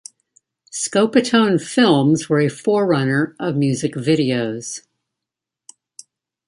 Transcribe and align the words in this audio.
Scopitone 0.71 1.61
films 1.61 2.27
were 2.27 2.39
a 2.39 2.49
forerunner 2.49 3.35
of 3.39 3.55
music 3.55 3.93
videos. 3.93 4.81